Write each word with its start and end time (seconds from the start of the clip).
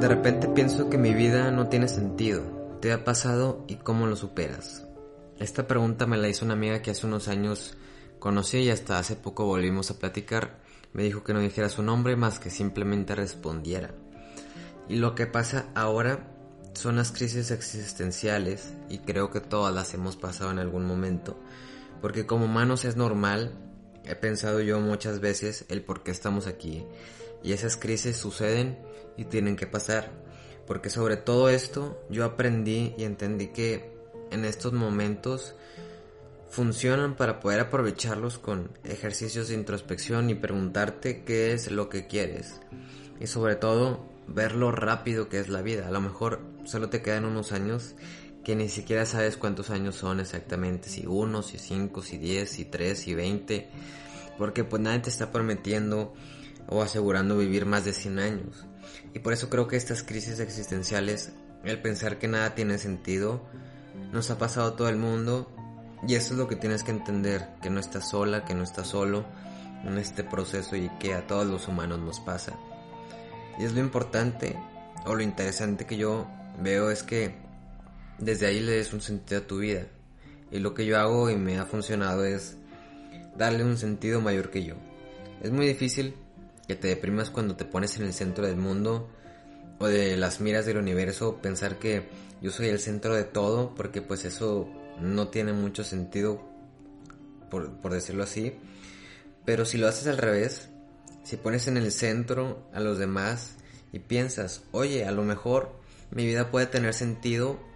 De 0.00 0.06
repente 0.06 0.46
pienso 0.46 0.88
que 0.88 0.96
mi 0.96 1.12
vida 1.12 1.50
no 1.50 1.68
tiene 1.68 1.88
sentido. 1.88 2.78
¿Te 2.80 2.92
ha 2.92 3.02
pasado 3.02 3.64
y 3.66 3.74
cómo 3.74 4.06
lo 4.06 4.14
superas? 4.14 4.86
Esta 5.40 5.66
pregunta 5.66 6.06
me 6.06 6.16
la 6.16 6.28
hizo 6.28 6.44
una 6.44 6.54
amiga 6.54 6.82
que 6.82 6.92
hace 6.92 7.04
unos 7.04 7.26
años 7.26 7.76
conocí 8.20 8.58
y 8.58 8.70
hasta 8.70 9.00
hace 9.00 9.16
poco 9.16 9.44
volvimos 9.44 9.90
a 9.90 9.98
platicar. 9.98 10.60
Me 10.92 11.02
dijo 11.02 11.24
que 11.24 11.34
no 11.34 11.40
dijera 11.40 11.68
su 11.68 11.82
nombre 11.82 12.14
más 12.14 12.38
que 12.38 12.48
simplemente 12.48 13.16
respondiera. 13.16 13.90
Y 14.88 14.96
lo 14.96 15.16
que 15.16 15.26
pasa 15.26 15.66
ahora 15.74 16.30
son 16.74 16.94
las 16.94 17.10
crisis 17.10 17.50
existenciales 17.50 18.74
y 18.88 18.98
creo 18.98 19.32
que 19.32 19.40
todas 19.40 19.74
las 19.74 19.94
hemos 19.94 20.16
pasado 20.16 20.52
en 20.52 20.60
algún 20.60 20.86
momento. 20.86 21.36
Porque 22.00 22.24
como 22.24 22.44
humanos 22.44 22.84
es 22.84 22.94
normal, 22.94 23.52
he 24.08 24.16
pensado 24.16 24.60
yo 24.60 24.80
muchas 24.80 25.20
veces 25.20 25.64
el 25.68 25.82
por 25.82 26.02
qué 26.02 26.10
estamos 26.10 26.46
aquí. 26.46 26.84
Y 27.42 27.52
esas 27.52 27.76
crisis 27.76 28.16
suceden 28.16 28.78
y 29.16 29.24
tienen 29.24 29.56
que 29.56 29.66
pasar. 29.66 30.10
Porque 30.66 30.90
sobre 30.90 31.16
todo 31.16 31.48
esto 31.48 32.02
yo 32.10 32.24
aprendí 32.24 32.94
y 32.98 33.04
entendí 33.04 33.48
que 33.48 33.92
en 34.30 34.44
estos 34.44 34.72
momentos 34.72 35.54
funcionan 36.50 37.16
para 37.16 37.40
poder 37.40 37.60
aprovecharlos 37.60 38.38
con 38.38 38.70
ejercicios 38.84 39.48
de 39.48 39.54
introspección 39.54 40.30
y 40.30 40.34
preguntarte 40.34 41.22
qué 41.24 41.52
es 41.52 41.70
lo 41.70 41.88
que 41.88 42.06
quieres. 42.06 42.60
Y 43.20 43.26
sobre 43.26 43.56
todo 43.56 44.06
ver 44.26 44.54
lo 44.54 44.70
rápido 44.70 45.28
que 45.28 45.38
es 45.40 45.48
la 45.48 45.62
vida. 45.62 45.88
A 45.88 45.90
lo 45.90 46.00
mejor 46.00 46.40
solo 46.64 46.90
te 46.90 47.02
quedan 47.02 47.24
unos 47.24 47.52
años 47.52 47.94
que 48.44 48.56
ni 48.56 48.68
siquiera 48.68 49.04
sabes 49.06 49.36
cuántos 49.36 49.70
años 49.70 49.96
son 49.96 50.20
exactamente, 50.20 50.88
si 50.88 51.06
uno, 51.06 51.42
si 51.42 51.58
cinco, 51.58 52.02
si 52.02 52.18
diez, 52.18 52.50
si 52.50 52.64
tres, 52.64 53.00
si 53.00 53.14
veinte, 53.14 53.68
porque 54.38 54.64
pues 54.64 54.80
nadie 54.80 55.00
te 55.00 55.10
está 55.10 55.30
prometiendo 55.32 56.14
o 56.68 56.82
asegurando 56.82 57.36
vivir 57.36 57.66
más 57.66 57.84
de 57.84 57.92
100 57.92 58.18
años. 58.18 58.66
Y 59.14 59.18
por 59.18 59.32
eso 59.32 59.48
creo 59.48 59.66
que 59.68 59.76
estas 59.76 60.02
crisis 60.02 60.38
existenciales, 60.40 61.32
el 61.64 61.80
pensar 61.80 62.18
que 62.18 62.28
nada 62.28 62.54
tiene 62.54 62.78
sentido, 62.78 63.42
nos 64.12 64.30
ha 64.30 64.38
pasado 64.38 64.68
a 64.68 64.76
todo 64.76 64.88
el 64.88 64.96
mundo 64.96 65.50
y 66.06 66.14
eso 66.14 66.34
es 66.34 66.38
lo 66.38 66.46
que 66.46 66.56
tienes 66.56 66.84
que 66.84 66.92
entender, 66.92 67.48
que 67.60 67.70
no 67.70 67.80
estás 67.80 68.10
sola, 68.10 68.44
que 68.44 68.54
no 68.54 68.62
estás 68.62 68.88
solo 68.88 69.24
en 69.84 69.98
este 69.98 70.24
proceso 70.24 70.76
y 70.76 70.88
que 70.98 71.14
a 71.14 71.26
todos 71.26 71.46
los 71.46 71.68
humanos 71.68 71.98
nos 71.98 72.20
pasa. 72.20 72.52
Y 73.58 73.64
es 73.64 73.72
lo 73.72 73.80
importante 73.80 74.56
o 75.06 75.14
lo 75.14 75.22
interesante 75.22 75.86
que 75.86 75.96
yo 75.96 76.28
veo 76.60 76.90
es 76.90 77.02
que 77.02 77.34
desde 78.18 78.46
ahí 78.46 78.60
le 78.60 78.72
des 78.72 78.92
un 78.92 79.00
sentido 79.00 79.40
a 79.40 79.46
tu 79.46 79.58
vida. 79.58 79.86
Y 80.50 80.58
lo 80.58 80.74
que 80.74 80.86
yo 80.86 80.98
hago 80.98 81.30
y 81.30 81.36
me 81.36 81.58
ha 81.58 81.66
funcionado 81.66 82.24
es 82.24 82.56
darle 83.36 83.64
un 83.64 83.76
sentido 83.76 84.20
mayor 84.20 84.50
que 84.50 84.64
yo. 84.64 84.74
Es 85.42 85.50
muy 85.50 85.66
difícil 85.66 86.14
que 86.66 86.74
te 86.74 86.88
deprimas 86.88 87.30
cuando 87.30 87.56
te 87.56 87.64
pones 87.64 87.96
en 87.96 88.04
el 88.04 88.12
centro 88.12 88.46
del 88.46 88.56
mundo 88.56 89.08
o 89.78 89.86
de 89.86 90.16
las 90.16 90.40
miras 90.40 90.66
del 90.66 90.78
universo, 90.78 91.36
pensar 91.40 91.78
que 91.78 92.08
yo 92.42 92.50
soy 92.50 92.68
el 92.68 92.80
centro 92.80 93.14
de 93.14 93.24
todo, 93.24 93.74
porque 93.74 94.02
pues 94.02 94.24
eso 94.24 94.68
no 95.00 95.28
tiene 95.28 95.52
mucho 95.52 95.84
sentido, 95.84 96.42
por, 97.50 97.80
por 97.80 97.92
decirlo 97.94 98.24
así. 98.24 98.54
Pero 99.44 99.64
si 99.64 99.78
lo 99.78 99.86
haces 99.86 100.08
al 100.08 100.18
revés, 100.18 100.68
si 101.22 101.36
pones 101.36 101.68
en 101.68 101.76
el 101.76 101.92
centro 101.92 102.68
a 102.72 102.80
los 102.80 102.98
demás 102.98 103.54
y 103.92 104.00
piensas, 104.00 104.62
oye, 104.72 105.04
a 105.04 105.12
lo 105.12 105.22
mejor 105.22 105.78
mi 106.10 106.26
vida 106.26 106.50
puede 106.50 106.66
tener 106.66 106.94
sentido 106.94 107.67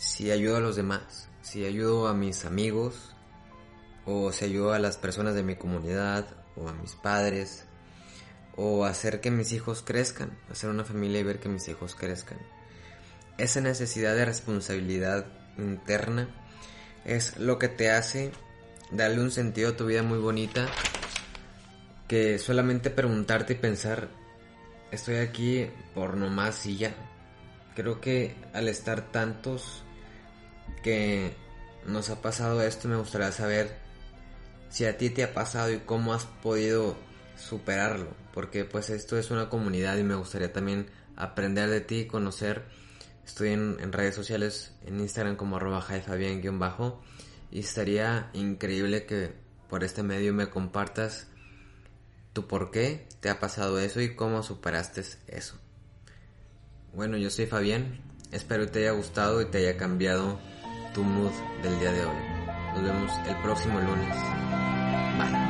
si 0.00 0.30
ayudo 0.30 0.56
a 0.56 0.60
los 0.60 0.76
demás, 0.76 1.28
si 1.42 1.66
ayudo 1.66 2.08
a 2.08 2.14
mis 2.14 2.46
amigos, 2.46 3.14
o 4.06 4.32
si 4.32 4.46
ayudo 4.46 4.72
a 4.72 4.78
las 4.78 4.96
personas 4.96 5.34
de 5.34 5.42
mi 5.42 5.56
comunidad, 5.56 6.26
o 6.56 6.70
a 6.70 6.72
mis 6.72 6.94
padres, 6.94 7.66
o 8.56 8.86
hacer 8.86 9.20
que 9.20 9.30
mis 9.30 9.52
hijos 9.52 9.82
crezcan, 9.82 10.30
hacer 10.50 10.70
una 10.70 10.84
familia 10.84 11.20
y 11.20 11.24
ver 11.24 11.38
que 11.38 11.50
mis 11.50 11.68
hijos 11.68 11.94
crezcan. 11.94 12.38
Esa 13.36 13.60
necesidad 13.60 14.14
de 14.14 14.24
responsabilidad 14.24 15.26
interna 15.58 16.30
es 17.04 17.36
lo 17.36 17.58
que 17.58 17.68
te 17.68 17.90
hace 17.90 18.32
darle 18.90 19.20
un 19.20 19.30
sentido 19.30 19.68
a 19.68 19.76
tu 19.76 19.84
vida 19.84 20.02
muy 20.02 20.18
bonita 20.18 20.66
que 22.08 22.38
solamente 22.38 22.88
preguntarte 22.88 23.52
y 23.52 23.56
pensar 23.56 24.08
estoy 24.92 25.16
aquí 25.16 25.66
por 25.94 26.16
nomás 26.16 26.64
y 26.64 26.78
ya. 26.78 26.94
Creo 27.76 28.00
que 28.00 28.34
al 28.54 28.66
estar 28.66 29.12
tantos 29.12 29.84
que 30.82 31.34
nos 31.86 32.10
ha 32.10 32.20
pasado 32.22 32.62
esto 32.62 32.88
me 32.88 32.96
gustaría 32.96 33.32
saber 33.32 33.76
si 34.68 34.84
a 34.84 34.96
ti 34.96 35.10
te 35.10 35.24
ha 35.24 35.34
pasado 35.34 35.72
y 35.72 35.78
cómo 35.78 36.14
has 36.14 36.24
podido 36.24 36.96
superarlo, 37.36 38.14
porque 38.32 38.64
pues 38.64 38.90
esto 38.90 39.18
es 39.18 39.30
una 39.30 39.48
comunidad 39.48 39.96
y 39.96 40.04
me 40.04 40.14
gustaría 40.14 40.52
también 40.52 40.86
aprender 41.16 41.68
de 41.68 41.80
ti, 41.80 42.06
conocer. 42.06 42.64
Estoy 43.24 43.50
en, 43.50 43.92
redes 43.92 44.14
sociales, 44.14 44.72
en 44.84 45.00
Instagram 45.00 45.36
como 45.36 45.56
arroba 45.56 45.84
bajo 46.52 47.02
y 47.50 47.60
estaría 47.60 48.30
increíble 48.32 49.06
que 49.06 49.32
por 49.68 49.84
este 49.84 50.02
medio 50.02 50.32
me 50.34 50.50
compartas 50.50 51.28
tu 52.32 52.46
por 52.46 52.70
qué 52.70 53.06
te 53.20 53.28
ha 53.28 53.38
pasado 53.38 53.78
eso 53.78 54.00
y 54.00 54.14
cómo 54.14 54.42
superaste 54.42 55.02
eso. 55.28 55.58
Bueno, 56.92 57.16
yo 57.16 57.30
soy 57.30 57.46
Fabián, 57.46 58.00
espero 58.32 58.64
que 58.66 58.72
te 58.72 58.78
haya 58.80 58.92
gustado 58.92 59.40
y 59.42 59.46
te 59.46 59.58
haya 59.58 59.76
cambiado 59.76 60.40
tu 60.92 61.02
mood 61.02 61.32
del 61.62 61.78
día 61.78 61.92
de 61.92 62.04
hoy. 62.04 62.16
Nos 62.74 62.82
vemos 62.82 63.12
el 63.28 63.36
próximo 63.36 63.80
lunes. 63.80 64.16
Bye. 65.18 65.49